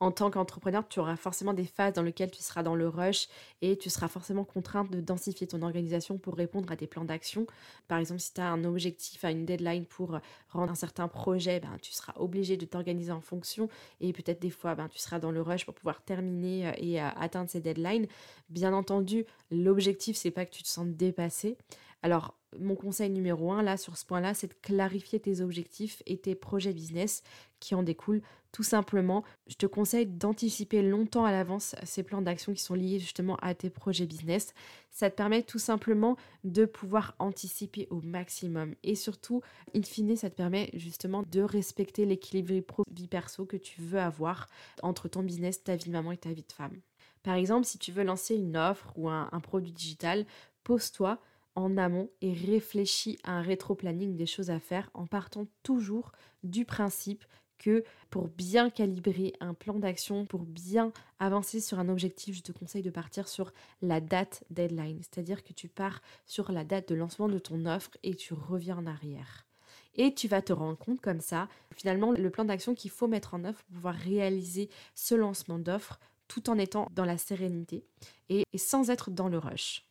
en 0.00 0.12
tant 0.12 0.30
qu'entrepreneur, 0.30 0.86
tu 0.88 1.00
auras 1.00 1.16
forcément 1.16 1.52
des 1.52 1.64
phases 1.64 1.94
dans 1.94 2.02
lesquelles 2.02 2.30
tu 2.30 2.42
seras 2.42 2.62
dans 2.62 2.76
le 2.76 2.88
rush 2.88 3.28
et 3.62 3.76
tu 3.76 3.90
seras 3.90 4.08
forcément 4.08 4.44
contrainte 4.44 4.90
de 4.90 5.00
densifier 5.00 5.46
ton 5.46 5.62
organisation 5.62 6.18
pour 6.18 6.36
répondre 6.36 6.70
à 6.70 6.76
tes 6.76 6.86
plans 6.86 7.04
d'action. 7.04 7.46
Par 7.88 7.98
exemple, 7.98 8.20
si 8.20 8.32
tu 8.32 8.40
as 8.40 8.48
un 8.48 8.64
objectif, 8.64 9.24
une 9.24 9.44
deadline 9.44 9.84
pour 9.84 10.18
rendre 10.50 10.70
un 10.70 10.76
certain 10.76 11.08
projet, 11.08 11.60
ben, 11.60 11.76
tu 11.82 11.92
seras 11.92 12.12
obligé 12.16 12.56
de 12.56 12.64
t'organiser 12.64 13.12
en 13.12 13.20
fonction 13.20 13.68
et 14.00 14.12
peut-être 14.12 14.40
des 14.40 14.50
fois, 14.50 14.74
ben, 14.74 14.88
tu 14.88 14.98
seras 14.98 15.18
dans 15.18 15.32
le 15.32 15.42
rush 15.42 15.64
pour 15.64 15.74
pouvoir 15.74 16.00
terminer 16.02 16.68
euh, 16.68 16.72
et 16.76 17.02
euh, 17.02 17.08
atteindre 17.16 17.50
ces 17.50 17.60
deadlines. 17.60 18.06
Bien 18.48 18.72
entendu, 18.72 19.24
l'objectif, 19.50 20.16
c'est 20.16 20.30
pas 20.30 20.44
que 20.44 20.52
tu 20.52 20.62
te 20.62 20.68
sentes 20.68 20.96
dépassé. 20.96 21.56
Alors, 22.02 22.38
mon 22.58 22.76
conseil 22.76 23.10
numéro 23.10 23.52
un 23.52 23.62
là 23.62 23.76
sur 23.76 23.96
ce 23.96 24.06
point-là, 24.06 24.32
c'est 24.32 24.46
de 24.48 24.54
clarifier 24.62 25.20
tes 25.20 25.40
objectifs 25.40 26.02
et 26.06 26.16
tes 26.16 26.34
projets 26.34 26.72
business 26.72 27.22
qui 27.60 27.74
en 27.74 27.82
découlent. 27.82 28.22
Tout 28.52 28.62
simplement, 28.62 29.24
je 29.48 29.56
te 29.56 29.66
conseille 29.66 30.06
d'anticiper 30.06 30.80
longtemps 30.80 31.26
à 31.26 31.32
l'avance 31.32 31.74
ces 31.82 32.02
plans 32.02 32.22
d'action 32.22 32.54
qui 32.54 32.62
sont 32.62 32.74
liés 32.74 32.98
justement 32.98 33.36
à 33.42 33.54
tes 33.54 33.68
projets 33.68 34.06
business. 34.06 34.54
Ça 34.90 35.10
te 35.10 35.16
permet 35.16 35.42
tout 35.42 35.58
simplement 35.58 36.16
de 36.44 36.64
pouvoir 36.64 37.14
anticiper 37.18 37.86
au 37.90 38.00
maximum 38.00 38.74
et 38.82 38.94
surtout, 38.94 39.42
in 39.74 39.82
fine, 39.82 40.16
ça 40.16 40.30
te 40.30 40.36
permet 40.36 40.70
justement 40.72 41.24
de 41.30 41.42
respecter 41.42 42.06
l'équilibre 42.06 42.52
vie 42.52 42.62
pro 42.62 42.84
vie 42.90 43.08
perso 43.08 43.44
que 43.44 43.58
tu 43.58 43.82
veux 43.82 44.00
avoir 44.00 44.46
entre 44.82 45.08
ton 45.08 45.22
business, 45.22 45.62
ta 45.62 45.76
vie 45.76 45.86
de 45.86 45.92
maman 45.92 46.12
et 46.12 46.16
ta 46.16 46.32
vie 46.32 46.44
de 46.46 46.52
femme. 46.52 46.80
Par 47.22 47.34
exemple, 47.34 47.66
si 47.66 47.78
tu 47.78 47.92
veux 47.92 48.04
lancer 48.04 48.36
une 48.36 48.56
offre 48.56 48.92
ou 48.96 49.10
un 49.10 49.40
produit 49.42 49.72
digital, 49.72 50.24
pose-toi 50.64 51.20
en 51.58 51.76
amont 51.76 52.08
et 52.20 52.32
réfléchis 52.32 53.18
à 53.24 53.32
un 53.32 53.42
rétro-planning 53.42 54.16
des 54.16 54.26
choses 54.26 54.50
à 54.50 54.60
faire 54.60 54.90
en 54.94 55.06
partant 55.06 55.46
toujours 55.62 56.12
du 56.44 56.64
principe 56.64 57.24
que 57.58 57.82
pour 58.10 58.28
bien 58.28 58.70
calibrer 58.70 59.32
un 59.40 59.52
plan 59.52 59.74
d'action, 59.74 60.24
pour 60.24 60.44
bien 60.44 60.92
avancer 61.18 61.60
sur 61.60 61.80
un 61.80 61.88
objectif, 61.88 62.36
je 62.36 62.42
te 62.42 62.52
conseille 62.52 62.82
de 62.82 62.90
partir 62.90 63.26
sur 63.26 63.52
la 63.82 64.00
date 64.00 64.44
deadline, 64.50 65.00
c'est-à-dire 65.02 65.42
que 65.42 65.52
tu 65.52 65.68
pars 65.68 66.00
sur 66.24 66.52
la 66.52 66.62
date 66.62 66.88
de 66.88 66.94
lancement 66.94 67.28
de 67.28 67.40
ton 67.40 67.66
offre 67.66 67.90
et 68.04 68.14
tu 68.14 68.34
reviens 68.34 68.78
en 68.78 68.86
arrière. 68.86 69.44
Et 69.96 70.14
tu 70.14 70.28
vas 70.28 70.42
te 70.42 70.52
rendre 70.52 70.78
compte 70.78 71.00
comme 71.00 71.20
ça, 71.20 71.48
finalement, 71.74 72.12
le 72.12 72.30
plan 72.30 72.44
d'action 72.44 72.76
qu'il 72.76 72.92
faut 72.92 73.08
mettre 73.08 73.34
en 73.34 73.42
œuvre 73.42 73.58
pour 73.64 73.74
pouvoir 73.74 73.96
réaliser 73.96 74.70
ce 74.94 75.16
lancement 75.16 75.58
d'offre 75.58 75.98
tout 76.28 76.48
en 76.50 76.58
étant 76.58 76.86
dans 76.94 77.04
la 77.04 77.18
sérénité 77.18 77.84
et 78.28 78.44
sans 78.56 78.90
être 78.90 79.10
dans 79.10 79.28
le 79.28 79.38
rush. 79.38 79.87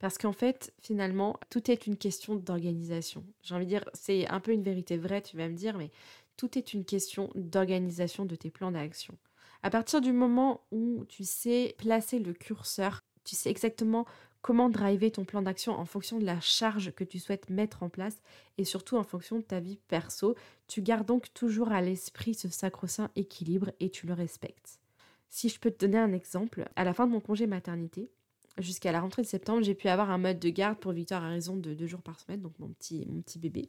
Parce 0.00 0.16
qu'en 0.16 0.32
fait, 0.32 0.72
finalement, 0.80 1.38
tout 1.50 1.70
est 1.70 1.86
une 1.86 1.96
question 1.96 2.34
d'organisation. 2.34 3.22
J'ai 3.42 3.54
envie 3.54 3.66
de 3.66 3.70
dire, 3.70 3.84
c'est 3.92 4.26
un 4.28 4.40
peu 4.40 4.52
une 4.52 4.62
vérité 4.62 4.96
vraie, 4.96 5.22
tu 5.22 5.36
vas 5.36 5.48
me 5.48 5.54
dire, 5.54 5.76
mais 5.76 5.90
tout 6.36 6.58
est 6.58 6.72
une 6.72 6.86
question 6.86 7.30
d'organisation 7.34 8.24
de 8.24 8.34
tes 8.34 8.50
plans 8.50 8.72
d'action. 8.72 9.16
À 9.62 9.68
partir 9.68 10.00
du 10.00 10.12
moment 10.12 10.62
où 10.72 11.04
tu 11.06 11.24
sais 11.24 11.74
placer 11.76 12.18
le 12.18 12.32
curseur, 12.32 13.02
tu 13.24 13.36
sais 13.36 13.50
exactement 13.50 14.06
comment 14.40 14.70
driver 14.70 15.12
ton 15.12 15.26
plan 15.26 15.42
d'action 15.42 15.72
en 15.72 15.84
fonction 15.84 16.18
de 16.18 16.24
la 16.24 16.40
charge 16.40 16.92
que 16.92 17.04
tu 17.04 17.18
souhaites 17.18 17.50
mettre 17.50 17.82
en 17.82 17.90
place 17.90 18.22
et 18.56 18.64
surtout 18.64 18.96
en 18.96 19.04
fonction 19.04 19.36
de 19.36 19.42
ta 19.42 19.60
vie 19.60 19.78
perso, 19.88 20.34
tu 20.66 20.80
gardes 20.80 21.06
donc 21.06 21.30
toujours 21.34 21.72
à 21.72 21.82
l'esprit 21.82 22.32
ce 22.32 22.48
sacro-saint 22.48 23.10
équilibre 23.16 23.70
et 23.80 23.90
tu 23.90 24.06
le 24.06 24.14
respectes. 24.14 24.80
Si 25.28 25.50
je 25.50 25.60
peux 25.60 25.70
te 25.70 25.84
donner 25.84 25.98
un 25.98 26.14
exemple, 26.14 26.70
à 26.74 26.84
la 26.84 26.94
fin 26.94 27.06
de 27.06 27.12
mon 27.12 27.20
congé 27.20 27.46
maternité, 27.46 28.10
jusqu'à 28.58 28.92
la 28.92 29.00
rentrée 29.00 29.22
de 29.22 29.26
septembre, 29.26 29.62
j'ai 29.62 29.74
pu 29.74 29.88
avoir 29.88 30.10
un 30.10 30.18
mode 30.18 30.38
de 30.38 30.48
garde 30.50 30.78
pour 30.78 30.92
Victor 30.92 31.22
à 31.22 31.28
raison 31.28 31.56
de 31.56 31.74
deux 31.74 31.86
jours 31.86 32.02
par 32.02 32.18
semaine, 32.18 32.40
donc 32.40 32.58
mon 32.58 32.68
petit, 32.68 33.06
mon 33.08 33.22
petit 33.22 33.38
bébé. 33.38 33.68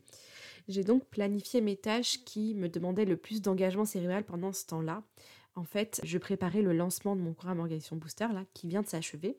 J'ai 0.67 0.83
donc 0.83 1.05
planifié 1.05 1.61
mes 1.61 1.75
tâches 1.75 2.23
qui 2.25 2.53
me 2.55 2.69
demandaient 2.69 3.05
le 3.05 3.17
plus 3.17 3.41
d'engagement 3.41 3.85
cérébral 3.85 4.23
pendant 4.23 4.53
ce 4.53 4.65
temps-là. 4.67 5.03
En 5.55 5.63
fait, 5.63 5.99
je 6.03 6.17
préparais 6.17 6.61
le 6.61 6.73
lancement 6.73 7.15
de 7.15 7.21
mon 7.21 7.33
programme 7.33 7.59
Organisation 7.59 7.95
Booster, 7.95 8.27
là, 8.33 8.45
qui 8.53 8.67
vient 8.67 8.81
de 8.81 8.87
s'achever. 8.87 9.37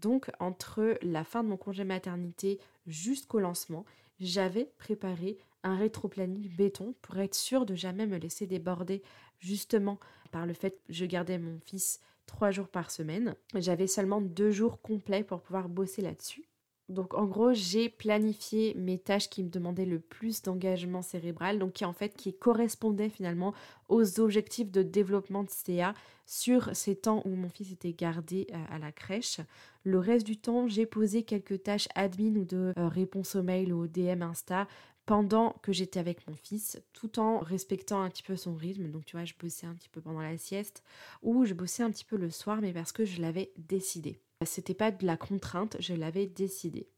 Donc, 0.00 0.30
entre 0.38 0.98
la 1.02 1.24
fin 1.24 1.42
de 1.42 1.48
mon 1.48 1.56
congé 1.56 1.84
maternité 1.84 2.58
jusqu'au 2.86 3.40
lancement, 3.40 3.84
j'avais 4.20 4.66
préparé 4.78 5.38
un 5.62 5.76
rétro-planning 5.76 6.48
béton 6.56 6.94
pour 7.02 7.18
être 7.18 7.34
sûr 7.34 7.66
de 7.66 7.74
jamais 7.74 8.06
me 8.06 8.16
laisser 8.16 8.46
déborder 8.46 9.02
justement 9.38 9.98
par 10.30 10.46
le 10.46 10.54
fait 10.54 10.70
que 10.70 10.92
je 10.92 11.04
gardais 11.04 11.38
mon 11.38 11.58
fils 11.60 12.00
trois 12.30 12.52
jours 12.52 12.68
par 12.68 12.90
semaine. 12.90 13.34
J'avais 13.56 13.88
seulement 13.88 14.20
deux 14.20 14.52
jours 14.52 14.80
complets 14.80 15.24
pour 15.24 15.40
pouvoir 15.40 15.68
bosser 15.68 16.00
là-dessus. 16.00 16.44
Donc 16.88 17.14
en 17.14 17.24
gros, 17.24 17.52
j'ai 17.52 17.88
planifié 17.88 18.74
mes 18.74 18.98
tâches 18.98 19.28
qui 19.28 19.44
me 19.44 19.48
demandaient 19.48 19.84
le 19.84 20.00
plus 20.00 20.42
d'engagement 20.42 21.02
cérébral, 21.02 21.58
donc 21.58 21.74
qui 21.74 21.84
en 21.84 21.92
fait 21.92 22.16
qui 22.16 22.36
correspondaient 22.36 23.08
finalement 23.08 23.54
aux 23.88 24.20
objectifs 24.20 24.70
de 24.70 24.82
développement 24.82 25.44
de 25.44 25.50
CA 25.50 25.94
sur 26.26 26.74
ces 26.74 26.96
temps 26.96 27.22
où 27.24 27.30
mon 27.30 27.48
fils 27.48 27.72
était 27.72 27.92
gardé 27.92 28.46
euh, 28.52 28.56
à 28.70 28.78
la 28.78 28.90
crèche. 28.90 29.40
Le 29.84 29.98
reste 29.98 30.26
du 30.26 30.36
temps, 30.36 30.66
j'ai 30.66 30.86
posé 30.86 31.22
quelques 31.22 31.62
tâches 31.62 31.88
admin 31.94 32.36
ou 32.36 32.44
de 32.44 32.72
euh, 32.76 32.88
réponse 32.88 33.36
aux 33.36 33.42
mails 33.42 33.72
ou 33.72 33.84
au 33.84 33.86
DM 33.86 34.22
Insta 34.22 34.66
pendant 35.06 35.54
que 35.62 35.72
j'étais 35.72 36.00
avec 36.00 36.26
mon 36.28 36.34
fils, 36.34 36.80
tout 36.92 37.18
en 37.18 37.38
respectant 37.40 38.02
un 38.02 38.10
petit 38.10 38.22
peu 38.22 38.36
son 38.36 38.54
rythme. 38.54 38.90
Donc 38.90 39.04
tu 39.04 39.16
vois, 39.16 39.24
je 39.24 39.34
bossais 39.38 39.66
un 39.66 39.74
petit 39.74 39.88
peu 39.88 40.00
pendant 40.00 40.20
la 40.20 40.38
sieste 40.38 40.82
ou 41.22 41.44
je 41.44 41.54
bossais 41.54 41.82
un 41.82 41.90
petit 41.90 42.04
peu 42.04 42.16
le 42.16 42.30
soir, 42.30 42.60
mais 42.60 42.72
parce 42.72 42.92
que 42.92 43.04
je 43.04 43.20
l'avais 43.20 43.52
décidé. 43.56 44.20
C'était 44.44 44.74
pas 44.74 44.90
de 44.90 45.04
la 45.04 45.16
contrainte, 45.16 45.76
je 45.80 45.94
l'avais 45.94 46.26
décidé. 46.26 46.88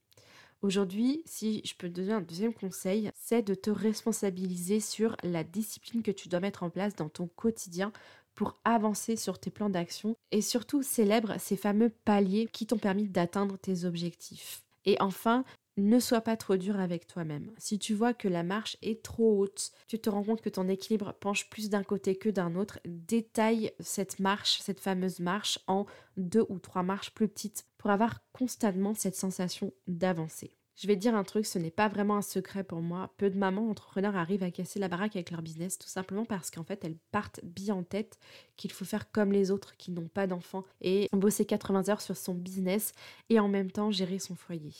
Aujourd'hui, 0.62 1.22
si 1.26 1.60
je 1.64 1.74
peux 1.74 1.88
te 1.88 1.94
donner 1.94 2.12
un 2.12 2.20
deuxième 2.20 2.54
conseil, 2.54 3.10
c'est 3.16 3.42
de 3.42 3.54
te 3.54 3.70
responsabiliser 3.70 4.78
sur 4.78 5.16
la 5.24 5.42
discipline 5.42 6.02
que 6.02 6.12
tu 6.12 6.28
dois 6.28 6.38
mettre 6.38 6.62
en 6.62 6.70
place 6.70 6.94
dans 6.94 7.08
ton 7.08 7.26
quotidien 7.26 7.92
pour 8.34 8.56
avancer 8.64 9.16
sur 9.16 9.40
tes 9.40 9.50
plans 9.50 9.70
d'action 9.70 10.16
et 10.30 10.40
surtout 10.40 10.82
célèbre 10.82 11.34
ces 11.38 11.56
fameux 11.56 11.90
paliers 12.04 12.48
qui 12.52 12.66
t'ont 12.66 12.78
permis 12.78 13.08
d'atteindre 13.08 13.58
tes 13.58 13.84
objectifs. 13.84 14.62
Et 14.84 14.96
enfin, 15.00 15.44
ne 15.76 15.98
sois 15.98 16.20
pas 16.20 16.36
trop 16.36 16.56
dur 16.56 16.78
avec 16.78 17.06
toi-même. 17.06 17.50
Si 17.58 17.78
tu 17.78 17.94
vois 17.94 18.14
que 18.14 18.28
la 18.28 18.42
marche 18.42 18.76
est 18.82 19.02
trop 19.02 19.38
haute, 19.38 19.70
tu 19.88 19.98
te 19.98 20.10
rends 20.10 20.22
compte 20.22 20.42
que 20.42 20.50
ton 20.50 20.68
équilibre 20.68 21.14
penche 21.20 21.48
plus 21.48 21.70
d'un 21.70 21.82
côté 21.82 22.16
que 22.16 22.28
d'un 22.28 22.54
autre, 22.54 22.78
détaille 22.84 23.72
cette 23.80 24.20
marche, 24.20 24.58
cette 24.60 24.80
fameuse 24.80 25.20
marche, 25.20 25.58
en 25.66 25.86
deux 26.16 26.44
ou 26.48 26.58
trois 26.58 26.82
marches 26.82 27.14
plus 27.14 27.28
petites 27.28 27.64
pour 27.78 27.90
avoir 27.90 28.20
constamment 28.32 28.94
cette 28.94 29.16
sensation 29.16 29.72
d'avancer. 29.86 30.56
Je 30.74 30.86
vais 30.86 30.96
dire 30.96 31.14
un 31.14 31.22
truc, 31.22 31.46
ce 31.46 31.58
n'est 31.58 31.70
pas 31.70 31.88
vraiment 31.88 32.16
un 32.16 32.22
secret 32.22 32.64
pour 32.64 32.80
moi. 32.80 33.12
Peu 33.18 33.28
de 33.28 33.38
mamans 33.38 33.68
entrepreneurs 33.68 34.16
arrivent 34.16 34.42
à 34.42 34.50
casser 34.50 34.78
la 34.78 34.88
baraque 34.88 35.16
avec 35.16 35.30
leur 35.30 35.42
business 35.42 35.78
tout 35.78 35.88
simplement 35.88 36.24
parce 36.24 36.50
qu'en 36.50 36.64
fait 36.64 36.84
elles 36.84 36.96
partent 37.10 37.40
bien 37.44 37.74
en 37.74 37.82
tête 37.82 38.18
qu'il 38.56 38.72
faut 38.72 38.86
faire 38.86 39.10
comme 39.10 39.32
les 39.32 39.50
autres 39.50 39.76
qui 39.76 39.90
n'ont 39.90 40.08
pas 40.08 40.26
d'enfants 40.26 40.64
et 40.80 41.08
bosser 41.12 41.44
80 41.44 41.88
heures 41.90 42.00
sur 42.00 42.16
son 42.16 42.34
business 42.34 42.92
et 43.28 43.38
en 43.38 43.48
même 43.48 43.70
temps 43.70 43.90
gérer 43.90 44.18
son 44.18 44.34
foyer. 44.34 44.72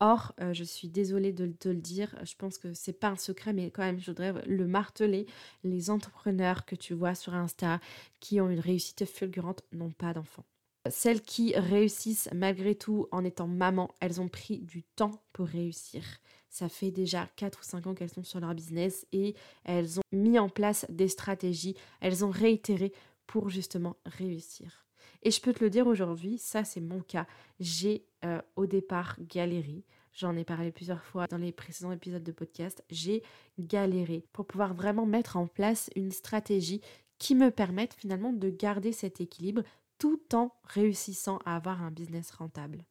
Or, 0.00 0.34
euh, 0.40 0.52
je 0.52 0.64
suis 0.64 0.88
désolée 0.88 1.32
de 1.32 1.46
te 1.46 1.68
le 1.68 1.80
dire, 1.80 2.14
je 2.22 2.34
pense 2.36 2.58
que 2.58 2.74
c'est 2.74 2.92
pas 2.92 3.08
un 3.08 3.16
secret, 3.16 3.54
mais 3.54 3.70
quand 3.70 3.82
même, 3.82 3.98
je 3.98 4.10
voudrais 4.10 4.34
le 4.46 4.66
marteler. 4.66 5.26
Les 5.64 5.90
entrepreneurs 5.90 6.66
que 6.66 6.76
tu 6.76 6.92
vois 6.92 7.14
sur 7.14 7.34
Insta 7.34 7.80
qui 8.20 8.40
ont 8.40 8.50
une 8.50 8.60
réussite 8.60 9.06
fulgurante 9.06 9.62
n'ont 9.72 9.92
pas 9.92 10.12
d'enfants. 10.12 10.44
Celles 10.90 11.22
qui 11.22 11.54
réussissent 11.56 12.28
malgré 12.34 12.74
tout 12.74 13.08
en 13.10 13.24
étant 13.24 13.48
maman, 13.48 13.90
elles 14.00 14.20
ont 14.20 14.28
pris 14.28 14.58
du 14.58 14.82
temps 14.82 15.22
pour 15.32 15.46
réussir. 15.46 16.02
Ça 16.50 16.68
fait 16.68 16.90
déjà 16.90 17.28
4 17.36 17.60
ou 17.60 17.64
5 17.64 17.86
ans 17.86 17.94
qu'elles 17.94 18.12
sont 18.12 18.22
sur 18.22 18.40
leur 18.40 18.54
business 18.54 19.06
et 19.12 19.34
elles 19.64 19.98
ont 19.98 20.02
mis 20.12 20.38
en 20.38 20.48
place 20.48 20.86
des 20.88 21.08
stratégies, 21.08 21.74
elles 22.00 22.24
ont 22.24 22.30
réitéré 22.30 22.92
pour 23.26 23.50
justement 23.50 23.96
réussir. 24.04 24.85
Et 25.22 25.30
je 25.30 25.40
peux 25.40 25.52
te 25.52 25.62
le 25.62 25.70
dire 25.70 25.86
aujourd'hui, 25.86 26.38
ça 26.38 26.64
c'est 26.64 26.80
mon 26.80 27.00
cas. 27.00 27.26
J'ai 27.60 28.04
euh, 28.24 28.40
au 28.56 28.66
départ 28.66 29.16
galéré. 29.20 29.84
J'en 30.12 30.36
ai 30.36 30.44
parlé 30.44 30.72
plusieurs 30.72 31.02
fois 31.02 31.26
dans 31.26 31.36
les 31.36 31.52
précédents 31.52 31.92
épisodes 31.92 32.24
de 32.24 32.32
podcast. 32.32 32.82
J'ai 32.90 33.22
galéré 33.58 34.24
pour 34.32 34.46
pouvoir 34.46 34.74
vraiment 34.74 35.06
mettre 35.06 35.36
en 35.36 35.46
place 35.46 35.90
une 35.94 36.10
stratégie 36.10 36.80
qui 37.18 37.34
me 37.34 37.50
permette 37.50 37.94
finalement 37.94 38.32
de 38.32 38.50
garder 38.50 38.92
cet 38.92 39.20
équilibre 39.20 39.62
tout 39.98 40.20
en 40.34 40.52
réussissant 40.64 41.38
à 41.44 41.56
avoir 41.56 41.82
un 41.82 41.90
business 41.90 42.30
rentable 42.30 42.84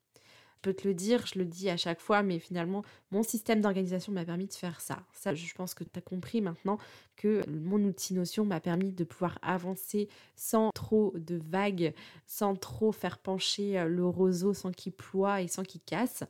peux 0.66 0.74
te 0.74 0.88
le 0.88 0.96
dire, 0.96 1.28
je 1.28 1.38
le 1.38 1.46
dis 1.46 1.70
à 1.70 1.78
chaque 1.78 2.00
fois, 2.00 2.24
mais 2.24 2.40
finalement, 2.40 2.84
mon 3.12 3.22
système 3.22 3.62
d'organisation 3.62 4.12
m'a 4.12 4.26
permis 4.26 4.48
de 4.48 4.54
faire 4.54 4.82
ça. 4.82 5.04
Ça, 5.14 5.36
je 5.36 5.54
pense 5.54 5.76
que 5.76 5.84
tu 5.84 6.00
as 6.00 6.02
compris 6.02 6.42
maintenant 6.42 6.80
que 7.16 7.48
mon 7.48 7.78
outil 7.84 8.16
Notion 8.16 8.46
m'a 8.46 8.60
permis 8.60 8.92
de 8.92 9.04
pouvoir 9.04 9.38
avancer 9.44 10.10
sans 10.36 10.72
trop 10.74 11.14
de 11.16 11.40
vagues, 11.52 11.94
sans 12.26 12.56
trop 12.56 12.92
faire 12.92 13.20
pencher 13.20 13.78
euh, 13.78 13.88
le 13.88 14.08
roseau 14.08 14.56
sans 14.56 14.72
qu'il 14.72 14.94
ploie 14.94 15.44
et 15.44 15.48
sans 15.48 15.62
qu'il 15.62 15.82
casse. 15.82 16.24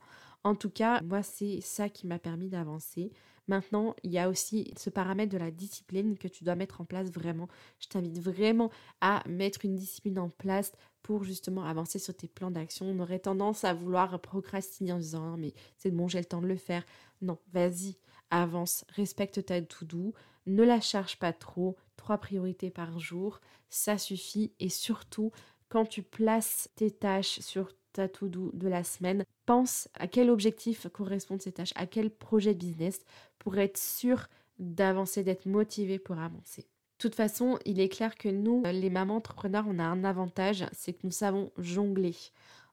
En 0.44 0.54
tout 0.54 0.70
cas, 0.70 1.01
moi, 1.01 1.24
c'est 1.24 1.62
ça 1.62 1.88
qui 1.88 2.06
m'a 2.06 2.20
permis 2.20 2.50
d'avancer. 2.50 3.13
Maintenant, 3.48 3.96
il 4.04 4.12
y 4.12 4.18
a 4.18 4.30
aussi 4.30 4.74
ce 4.78 4.90
paramètre 4.90 5.32
de 5.32 5.38
la 5.38 5.52
discipline 5.52 6.18
que 6.18 6.28
tu 6.28 6.44
dois 6.44 6.56
mettre 6.56 6.82
en 6.82 6.86
place 6.86 7.12
vraiment. 7.12 7.48
Je 7.80 7.88
t'invite 7.88 8.20
vraiment 8.20 8.72
à 9.02 9.24
mettre 9.28 9.66
une 9.66 9.75
discipline 9.75 10.20
en 10.20 10.30
place 10.30 10.72
pour 11.04 11.24
justement 11.24 11.64
avancer 11.64 12.00
sur 12.00 12.16
tes 12.16 12.28
plans 12.28 12.50
d'action. 12.50 12.88
On 12.88 13.00
aurait 13.00 13.20
tendance 13.20 13.64
à 13.64 13.74
vouloir 13.74 14.20
procrastiner 14.20 14.94
en 14.94 14.98
disant 14.98 15.34
«Ah, 15.34 15.38
mais 15.38 15.54
c'est 15.78 15.92
bon, 15.92 16.08
j'ai 16.08 16.20
le 16.20 16.25
temps 16.25 16.42
de 16.42 16.48
le 16.48 16.56
faire. 16.56 16.84
Non, 17.22 17.38
vas-y, 17.54 17.98
avance, 18.32 18.86
respecte 18.90 19.46
ta 19.46 19.62
to-do, 19.62 20.14
ne 20.48 20.64
la 20.64 20.82
charge 20.82 21.18
pas 21.18 21.34
trop, 21.34 21.78
trois 21.96 22.18
priorités 22.18 22.70
par 22.70 23.00
jour, 23.00 23.40
ça 23.70 23.98
suffit 23.98 24.54
et 24.60 24.70
surtout 24.70 25.32
quand 25.70 25.86
tu 25.86 26.04
places 26.04 26.70
tes 26.75 26.92
tâches 26.92 27.40
sur 27.40 27.72
ta 27.96 28.08
de 28.08 28.68
la 28.68 28.84
semaine, 28.84 29.24
pense 29.46 29.88
à 29.94 30.08
quel 30.08 30.30
objectif 30.30 30.88
correspondent 30.90 31.42
ces 31.42 31.52
tâches, 31.52 31.74
à 31.75 31.86
quel 31.86 32.10
projet 32.10 32.54
de 32.54 32.60
business 32.60 33.02
pour 33.40 33.58
être 33.58 33.78
sûr 33.78 34.28
d'avancer, 34.60 35.24
d'être 35.24 35.46
motivé 35.46 36.00
pour 36.00 36.18
avancer. 36.20 36.62
De 36.62 37.00
toute 37.00 37.16
façon, 37.16 37.60
il 37.66 37.80
est 37.80 37.90
clair 37.90 38.16
que 38.16 38.30
nous, 38.30 38.64
les 38.64 38.90
mamans 38.90 39.18
entrepreneurs, 39.18 39.66
on 39.68 39.80
a 39.80 39.84
un 39.84 40.04
avantage, 40.04 40.66
c'est 40.72 40.94
que 40.94 41.02
nous 41.04 41.12
savons 41.12 41.52
jongler. 41.58 42.16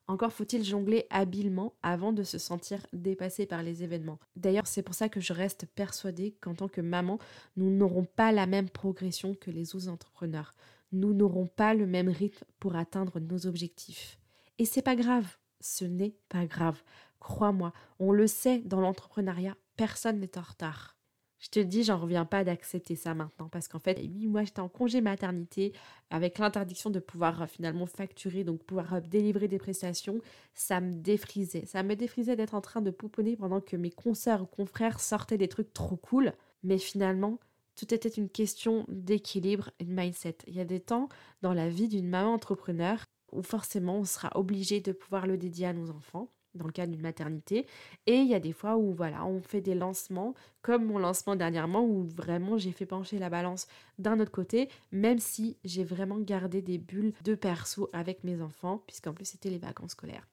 Encore 0.07 0.33
faut-il 0.33 0.63
jongler 0.65 1.05
habilement 1.09 1.73
avant 1.81 2.11
de 2.11 2.23
se 2.23 2.37
sentir 2.37 2.85
dépassé 2.91 3.45
par 3.45 3.63
les 3.63 3.83
événements. 3.83 4.19
D'ailleurs, 4.35 4.67
c'est 4.67 4.81
pour 4.81 4.95
ça 4.95 5.07
que 5.07 5.21
je 5.21 5.31
reste 5.31 5.65
persuadée 5.75 6.35
qu'en 6.41 6.55
tant 6.55 6.67
que 6.67 6.81
maman, 6.81 7.19
nous 7.55 7.69
n'aurons 7.69 8.05
pas 8.05 8.31
la 8.33 8.45
même 8.45 8.69
progression 8.69 9.33
que 9.33 9.51
les 9.51 9.75
autres 9.75 9.87
entrepreneurs. 9.87 10.55
Nous 10.91 11.13
n'aurons 11.13 11.47
pas 11.47 11.73
le 11.73 11.87
même 11.87 12.09
rythme 12.09 12.45
pour 12.59 12.75
atteindre 12.75 13.19
nos 13.19 13.45
objectifs. 13.47 14.17
Et 14.59 14.65
c'est 14.65 14.81
pas 14.81 14.95
grave, 14.95 15.37
ce 15.59 15.85
n'est 15.85 16.15
pas 16.29 16.45
grave. 16.45 16.81
Crois-moi, 17.19 17.73
on 17.99 18.11
le 18.11 18.27
sait 18.27 18.59
dans 18.59 18.81
l'entrepreneuriat, 18.81 19.55
personne 19.77 20.19
n'est 20.19 20.37
en 20.37 20.41
retard. 20.41 20.97
Je 21.43 21.49
te 21.49 21.59
dis, 21.59 21.83
j'en 21.83 21.97
reviens 21.97 22.23
pas 22.23 22.45
d'accepter 22.45 22.95
ça 22.95 23.13
maintenant 23.13 23.49
parce 23.49 23.67
qu'en 23.67 23.79
fait, 23.79 23.99
oui, 23.99 24.27
moi 24.27 24.45
j'étais 24.45 24.61
en 24.61 24.69
congé 24.69 25.01
maternité 25.01 25.73
avec 26.09 26.37
l'interdiction 26.37 26.89
de 26.89 26.99
pouvoir 26.99 27.41
euh, 27.41 27.47
finalement 27.47 27.85
facturer, 27.85 28.45
donc 28.45 28.63
pouvoir 28.63 28.93
euh, 28.93 29.01
délivrer 29.01 29.49
des 29.49 29.57
prestations, 29.57 30.21
ça 30.53 30.79
me 30.79 30.93
défrisait. 30.93 31.65
Ça 31.65 31.83
me 31.83 31.97
défrisait 31.97 32.37
d'être 32.37 32.55
en 32.55 32.61
train 32.61 32.81
de 32.81 32.91
pouponner 32.91 33.35
pendant 33.35 33.59
que 33.59 33.75
mes 33.75 33.91
consoeurs 33.91 34.43
ou 34.43 34.45
confrères 34.45 35.01
sortaient 35.01 35.37
des 35.37 35.49
trucs 35.49 35.73
trop 35.73 35.97
cool. 35.97 36.31
Mais 36.63 36.77
finalement, 36.77 37.39
tout 37.75 37.93
était 37.93 38.07
une 38.07 38.29
question 38.29 38.85
d'équilibre 38.87 39.71
et 39.79 39.83
de 39.83 39.91
mindset. 39.91 40.37
Il 40.47 40.55
y 40.55 40.61
a 40.61 40.65
des 40.65 40.79
temps 40.79 41.09
dans 41.41 41.53
la 41.53 41.67
vie 41.67 41.89
d'une 41.89 42.07
maman 42.07 42.33
entrepreneur 42.33 43.03
où 43.35 43.43
forcément 43.43 43.99
on 43.99 44.05
sera 44.05 44.31
obligé 44.35 44.81
de 44.81 44.91
pouvoir 44.91 45.27
le 45.27 45.37
dédier 45.37 45.67
à 45.67 45.73
nos 45.73 45.89
enfants 45.89 46.29
dans 46.55 46.65
le 46.65 46.71
cadre 46.71 46.91
d'une 46.91 47.01
maternité. 47.01 47.65
Et 48.05 48.15
il 48.15 48.27
y 48.27 48.35
a 48.35 48.39
des 48.39 48.53
fois 48.53 48.77
où 48.77 48.93
voilà, 48.93 49.25
on 49.25 49.41
fait 49.41 49.61
des 49.61 49.75
lancements, 49.75 50.33
comme 50.61 50.85
mon 50.85 50.99
lancement 50.99 51.35
dernièrement, 51.35 51.83
où 51.83 52.03
vraiment 52.03 52.57
j'ai 52.57 52.71
fait 52.71 52.85
pencher 52.85 53.17
la 53.17 53.29
balance 53.29 53.67
d'un 53.97 54.19
autre 54.19 54.31
côté, 54.31 54.69
même 54.91 55.19
si 55.19 55.57
j'ai 55.63 55.83
vraiment 55.83 56.19
gardé 56.19 56.61
des 56.61 56.77
bulles 56.77 57.13
de 57.23 57.35
perso 57.35 57.89
avec 57.93 58.23
mes 58.23 58.41
enfants, 58.41 58.83
puisqu'en 58.87 59.13
plus 59.13 59.25
c'était 59.25 59.49
les 59.49 59.57
vacances 59.57 59.91
scolaires. 59.91 60.27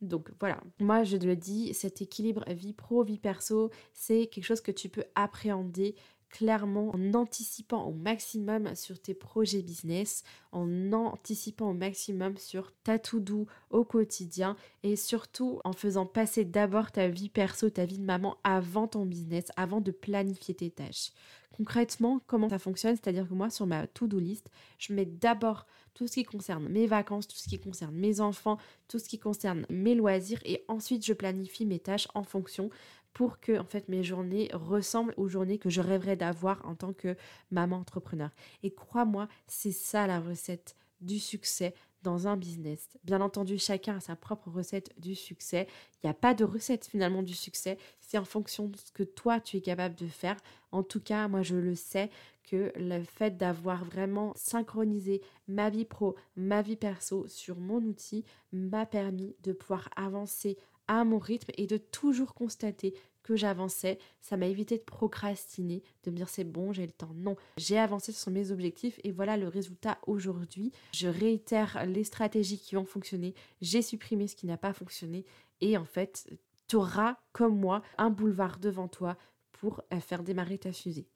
Donc 0.00 0.30
voilà, 0.38 0.60
moi 0.78 1.02
je 1.02 1.16
le 1.16 1.34
dis, 1.34 1.74
cet 1.74 2.00
équilibre 2.00 2.44
vie 2.48 2.72
pro, 2.72 3.02
vie 3.02 3.18
perso, 3.18 3.70
c'est 3.92 4.28
quelque 4.28 4.44
chose 4.44 4.60
que 4.60 4.70
tu 4.70 4.88
peux 4.88 5.04
appréhender 5.16 5.96
clairement 6.30 6.90
en 6.94 7.14
anticipant 7.14 7.84
au 7.84 7.92
maximum 7.92 8.74
sur 8.74 9.00
tes 9.00 9.14
projets 9.14 9.62
business, 9.62 10.24
en 10.52 10.92
anticipant 10.92 11.70
au 11.70 11.74
maximum 11.74 12.36
sur 12.36 12.72
ta 12.84 12.98
to-do 12.98 13.46
au 13.70 13.84
quotidien 13.84 14.56
et 14.82 14.96
surtout 14.96 15.60
en 15.64 15.72
faisant 15.72 16.06
passer 16.06 16.44
d'abord 16.44 16.92
ta 16.92 17.08
vie 17.08 17.28
perso, 17.30 17.70
ta 17.70 17.84
vie 17.84 17.98
de 17.98 18.04
maman 18.04 18.36
avant 18.44 18.88
ton 18.88 19.06
business, 19.06 19.46
avant 19.56 19.80
de 19.80 19.90
planifier 19.90 20.54
tes 20.54 20.70
tâches. 20.70 21.12
Concrètement, 21.56 22.20
comment 22.26 22.48
ça 22.50 22.58
fonctionne? 22.58 22.94
C'est-à-dire 22.94 23.28
que 23.28 23.34
moi, 23.34 23.50
sur 23.50 23.66
ma 23.66 23.86
to-do 23.86 24.20
list, 24.20 24.48
je 24.78 24.92
mets 24.92 25.06
d'abord 25.06 25.66
tout 25.98 26.06
ce 26.06 26.12
qui 26.12 26.24
concerne 26.24 26.68
mes 26.68 26.86
vacances, 26.86 27.26
tout 27.26 27.36
ce 27.36 27.48
qui 27.48 27.58
concerne 27.58 27.96
mes 27.96 28.20
enfants, 28.20 28.58
tout 28.86 29.00
ce 29.00 29.08
qui 29.08 29.18
concerne 29.18 29.66
mes 29.68 29.96
loisirs 29.96 30.38
et 30.44 30.64
ensuite 30.68 31.04
je 31.04 31.12
planifie 31.12 31.66
mes 31.66 31.80
tâches 31.80 32.06
en 32.14 32.22
fonction 32.22 32.70
pour 33.18 33.40
que 33.40 33.58
en 33.58 33.64
fait 33.64 33.88
mes 33.88 34.04
journées 34.04 34.48
ressemblent 34.52 35.12
aux 35.16 35.26
journées 35.26 35.58
que 35.58 35.70
je 35.70 35.80
rêverais 35.80 36.14
d'avoir 36.14 36.64
en 36.64 36.76
tant 36.76 36.92
que 36.92 37.16
maman 37.50 37.78
entrepreneur. 37.78 38.30
Et 38.62 38.70
crois-moi, 38.72 39.26
c'est 39.48 39.72
ça 39.72 40.06
la 40.06 40.20
recette 40.20 40.76
du 41.00 41.18
succès 41.18 41.74
dans 42.04 42.28
un 42.28 42.36
business. 42.36 42.96
Bien 43.02 43.20
entendu, 43.20 43.58
chacun 43.58 43.96
a 43.96 44.00
sa 44.00 44.14
propre 44.14 44.50
recette 44.50 44.92
du 45.00 45.16
succès. 45.16 45.66
Il 45.94 46.06
n'y 46.06 46.10
a 46.10 46.14
pas 46.14 46.32
de 46.32 46.44
recette 46.44 46.86
finalement 46.86 47.24
du 47.24 47.34
succès. 47.34 47.76
C'est 47.98 48.18
en 48.18 48.24
fonction 48.24 48.68
de 48.68 48.76
ce 48.76 48.92
que 48.92 49.02
toi, 49.02 49.40
tu 49.40 49.56
es 49.56 49.62
capable 49.62 49.96
de 49.96 50.06
faire. 50.06 50.36
En 50.70 50.84
tout 50.84 51.00
cas, 51.00 51.26
moi, 51.26 51.42
je 51.42 51.56
le 51.56 51.74
sais 51.74 52.10
que 52.44 52.72
le 52.76 53.02
fait 53.02 53.36
d'avoir 53.36 53.84
vraiment 53.84 54.32
synchronisé 54.36 55.22
ma 55.48 55.70
vie 55.70 55.84
pro, 55.84 56.14
ma 56.36 56.62
vie 56.62 56.76
perso 56.76 57.26
sur 57.26 57.58
mon 57.58 57.78
outil 57.78 58.24
m'a 58.52 58.86
permis 58.86 59.34
de 59.42 59.50
pouvoir 59.50 59.88
avancer 59.96 60.56
à 60.88 61.04
mon 61.04 61.18
rythme 61.18 61.52
et 61.56 61.66
de 61.66 61.76
toujours 61.76 62.34
constater 62.34 62.94
j'avançais. 63.36 63.98
Ça 64.20 64.36
m'a 64.36 64.46
évité 64.46 64.78
de 64.78 64.82
procrastiner, 64.82 65.82
de 66.04 66.10
me 66.10 66.16
dire 66.16 66.28
c'est 66.28 66.44
bon, 66.44 66.72
j'ai 66.72 66.86
le 66.86 66.92
temps. 66.92 67.12
Non, 67.14 67.36
j'ai 67.56 67.78
avancé 67.78 68.12
sur 68.12 68.30
mes 68.30 68.50
objectifs 68.50 69.00
et 69.04 69.12
voilà 69.12 69.36
le 69.36 69.48
résultat 69.48 69.98
aujourd'hui. 70.06 70.72
Je 70.94 71.08
réitère 71.08 71.86
les 71.86 72.04
stratégies 72.04 72.58
qui 72.58 72.76
ont 72.76 72.84
fonctionné, 72.84 73.34
j'ai 73.60 73.82
supprimé 73.82 74.26
ce 74.28 74.36
qui 74.36 74.46
n'a 74.46 74.56
pas 74.56 74.72
fonctionné 74.72 75.24
et 75.60 75.76
en 75.76 75.84
fait, 75.84 76.28
tu 76.68 76.76
auras 76.76 77.16
comme 77.32 77.58
moi 77.58 77.82
un 77.96 78.10
boulevard 78.10 78.58
devant 78.58 78.88
toi 78.88 79.16
pour 79.52 79.82
euh, 79.92 80.00
faire 80.00 80.22
démarrer 80.22 80.58
ta 80.58 80.72
fusée. 80.72 81.08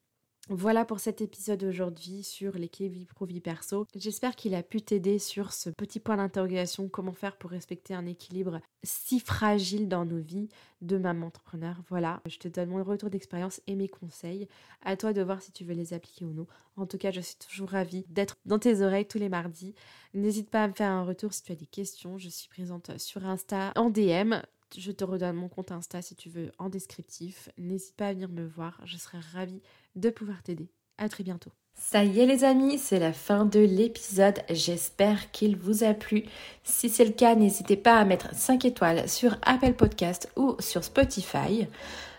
Voilà 0.48 0.84
pour 0.84 0.98
cet 0.98 1.20
épisode 1.20 1.62
aujourd'hui 1.62 2.24
sur 2.24 2.54
les 2.54 2.68
vie 2.76 3.06
pro 3.06 3.26
vie 3.26 3.40
perso. 3.40 3.86
J'espère 3.94 4.34
qu'il 4.34 4.56
a 4.56 4.64
pu 4.64 4.82
t'aider 4.82 5.20
sur 5.20 5.52
ce 5.52 5.70
petit 5.70 6.00
point 6.00 6.16
d'interrogation, 6.16 6.88
comment 6.88 7.12
faire 7.12 7.36
pour 7.36 7.50
respecter 7.50 7.94
un 7.94 8.06
équilibre 8.06 8.60
si 8.82 9.20
fragile 9.20 9.88
dans 9.88 10.04
nos 10.04 10.18
vies 10.18 10.48
de 10.80 10.98
maman 10.98 11.28
entrepreneur? 11.28 11.76
Voilà, 11.88 12.20
je 12.26 12.38
te 12.38 12.48
donne 12.48 12.70
mon 12.70 12.82
retour 12.82 13.08
d'expérience 13.08 13.60
et 13.68 13.76
mes 13.76 13.88
conseils. 13.88 14.48
À 14.84 14.96
toi 14.96 15.12
de 15.12 15.22
voir 15.22 15.40
si 15.40 15.52
tu 15.52 15.64
veux 15.64 15.74
les 15.74 15.94
appliquer 15.94 16.24
ou 16.24 16.32
non. 16.32 16.48
En 16.76 16.86
tout 16.86 16.98
cas, 16.98 17.12
je 17.12 17.20
suis 17.20 17.36
toujours 17.36 17.68
ravie 17.68 18.04
d'être 18.08 18.36
dans 18.44 18.58
tes 18.58 18.82
oreilles 18.82 19.06
tous 19.06 19.18
les 19.18 19.28
mardis. 19.28 19.76
N'hésite 20.12 20.50
pas 20.50 20.64
à 20.64 20.68
me 20.68 20.74
faire 20.74 20.90
un 20.90 21.04
retour 21.04 21.32
si 21.32 21.44
tu 21.44 21.52
as 21.52 21.56
des 21.56 21.66
questions. 21.66 22.18
Je 22.18 22.28
suis 22.28 22.48
présente 22.48 22.98
sur 22.98 23.24
Insta 23.24 23.72
en 23.76 23.90
DM 23.90 24.34
je 24.78 24.92
te 24.92 25.04
redonne 25.04 25.36
mon 25.36 25.48
compte 25.48 25.72
Insta 25.72 26.02
si 26.02 26.14
tu 26.14 26.28
veux 26.28 26.52
en 26.58 26.68
descriptif. 26.68 27.48
N'hésite 27.58 27.96
pas 27.96 28.08
à 28.08 28.12
venir 28.12 28.28
me 28.28 28.46
voir, 28.46 28.80
je 28.84 28.96
serai 28.96 29.18
ravie 29.32 29.62
de 29.96 30.10
pouvoir 30.10 30.42
t'aider. 30.42 30.70
À 30.98 31.08
très 31.08 31.24
bientôt. 31.24 31.50
Ça 31.74 32.04
y 32.04 32.20
est 32.20 32.26
les 32.26 32.44
amis, 32.44 32.78
c'est 32.78 32.98
la 32.98 33.12
fin 33.12 33.44
de 33.44 33.60
l'épisode. 33.60 34.40
J'espère 34.50 35.30
qu'il 35.30 35.56
vous 35.56 35.84
a 35.84 35.94
plu. 35.94 36.24
Si 36.62 36.88
c'est 36.88 37.04
le 37.04 37.12
cas, 37.12 37.34
n'hésitez 37.34 37.76
pas 37.76 37.96
à 37.96 38.04
mettre 38.04 38.34
5 38.34 38.64
étoiles 38.64 39.08
sur 39.08 39.36
Apple 39.42 39.72
Podcast 39.72 40.30
ou 40.36 40.54
sur 40.60 40.84
Spotify. 40.84 41.66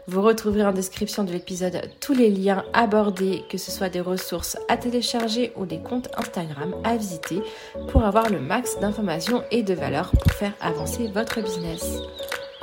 Vous 0.08 0.22
retrouverez 0.22 0.66
en 0.66 0.74
description 0.74 1.24
de 1.24 1.32
l'épisode 1.32 1.90
tous 2.02 2.14
les 2.14 2.30
liens 2.30 2.66
abordés, 2.74 3.44
que 3.50 3.58
ce 3.58 3.72
soit 3.72 3.88
des 3.88 4.02
ressources 4.02 4.58
à 4.68 4.76
télécharger 4.76 5.54
ou 5.56 5.66
des 5.66 5.80
comptes 5.80 6.10
Instagram 6.18 6.76
à 6.84 6.98
visiter 6.98 7.42
pour 7.88 8.04
avoir 8.04 8.30
le 8.30 8.42
max 8.42 8.78
d'informations 8.80 9.44
et 9.50 9.64
de 9.64 9.74
valeur 9.74 10.12
pour 10.12 10.34
faire 10.34 10.54
avancer 10.60 11.08
votre 11.08 11.42
business. 11.42 12.00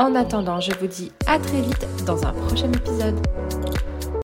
En 0.01 0.15
attendant, 0.15 0.61
je 0.61 0.73
vous 0.81 0.87
dis 0.87 1.13
à 1.27 1.39
très 1.39 1.61
vite 1.61 1.87
dans 2.07 2.25
un 2.25 2.33
prochain 2.33 2.73
épisode. 2.73 3.21